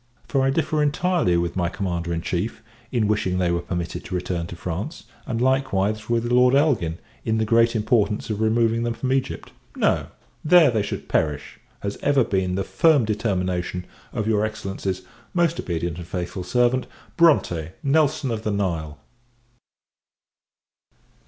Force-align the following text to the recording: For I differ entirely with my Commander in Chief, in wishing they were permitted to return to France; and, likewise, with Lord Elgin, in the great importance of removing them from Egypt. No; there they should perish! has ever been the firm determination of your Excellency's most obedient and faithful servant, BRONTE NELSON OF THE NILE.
For 0.27 0.41
I 0.41 0.49
differ 0.49 0.81
entirely 0.81 1.37
with 1.37 1.55
my 1.55 1.69
Commander 1.69 2.11
in 2.11 2.23
Chief, 2.23 2.63
in 2.91 3.07
wishing 3.07 3.37
they 3.37 3.51
were 3.51 3.61
permitted 3.61 4.03
to 4.05 4.15
return 4.15 4.47
to 4.47 4.55
France; 4.55 5.03
and, 5.27 5.39
likewise, 5.39 6.09
with 6.09 6.31
Lord 6.31 6.55
Elgin, 6.55 6.97
in 7.23 7.37
the 7.37 7.45
great 7.45 7.75
importance 7.75 8.27
of 8.31 8.41
removing 8.41 8.81
them 8.81 8.95
from 8.95 9.13
Egypt. 9.13 9.51
No; 9.75 10.07
there 10.43 10.71
they 10.71 10.81
should 10.81 11.07
perish! 11.07 11.59
has 11.81 11.97
ever 11.97 12.23
been 12.23 12.55
the 12.55 12.63
firm 12.63 13.05
determination 13.05 13.85
of 14.11 14.25
your 14.27 14.43
Excellency's 14.43 15.03
most 15.35 15.59
obedient 15.59 15.97
and 15.99 16.07
faithful 16.07 16.43
servant, 16.43 16.87
BRONTE 17.15 17.69
NELSON 17.83 18.31
OF 18.31 18.41
THE 18.41 18.49
NILE. 18.51 18.97